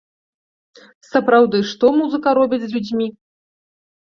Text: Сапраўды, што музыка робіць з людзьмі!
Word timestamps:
Сапраўды, 1.09 1.57
што 1.73 1.85
музыка 1.99 2.27
робіць 2.39 2.63
з 2.65 2.71
людзьмі! 2.75 3.07